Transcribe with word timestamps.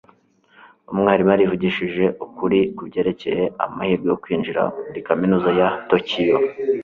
umwarimu 0.93 1.29
yarivugishije 1.33 2.03
ukuri 2.25 2.59
kubyerekeye 2.75 3.43
amahirwe 3.65 4.07
yo 4.11 4.17
kwinjira 4.23 4.61
muri 4.87 4.99
kaminuza 5.07 5.49
ya 5.59 5.67
tokiyo 5.89 6.37